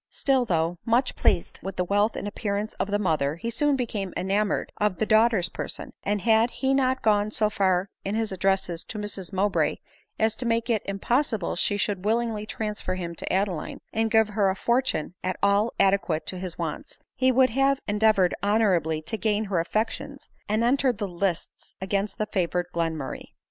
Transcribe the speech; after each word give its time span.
Still, 0.09 0.45
though 0.45 0.79
much 0.83 1.15
pleased 1.15 1.59
with 1.61 1.75
the 1.75 1.83
wealth 1.83 2.15
and 2.15 2.27
appear 2.27 2.57
ance 2.57 2.73
of 2.79 2.89
the 2.89 2.97
mother, 2.97 3.35
he 3.35 3.51
soon 3.51 3.75
became 3.75 4.15
enamoured 4.17 4.71
of 4.77 4.97
the 4.97 5.05
daughter's 5.05 5.47
person; 5.49 5.93
and 6.01 6.21
had 6.21 6.49
he 6.49 6.73
not 6.73 7.03
gone 7.03 7.29
so 7.29 7.51
far 7.51 7.87
in 8.03 8.15
his 8.15 8.31
addresses 8.31 8.83
to 8.85 8.97
Mrs 8.97 9.31
Mowbray 9.31 9.75
as 10.17 10.33
to 10.37 10.45
make 10.47 10.71
it 10.71 10.81
impossible 10.85 11.55
she 11.55 11.77
should 11.77 12.03
willingly 12.03 12.47
transfer 12.47 12.95
him 12.95 13.13
to 13.13 13.31
Adeline, 13.31 13.77
and 13.93 14.09
give 14.09 14.29
her 14.29 14.49
a 14.49 14.55
fortune 14.55 15.13
at 15.23 15.37
all 15.43 15.71
adequate 15.79 16.25
to 16.25 16.39
his 16.39 16.57
wants, 16.57 16.97
he 17.13 17.31
would 17.31 17.51
have 17.51 17.79
en 17.87 17.99
33 17.99 17.99
ADELINE 17.99 17.99
MOWBRAY 17.99 17.99
deavored 17.99 18.33
honorably 18.55 19.01
to 19.03 19.17
gain 19.17 19.43
her 19.45 19.59
affections, 19.59 20.29
and 20.49 20.63
entered 20.63 20.97
the 20.97 21.07
lists 21.07 21.75
against 21.79 22.17
the 22.17 22.25
favored 22.25 22.65
Glenmurray. 22.73 23.33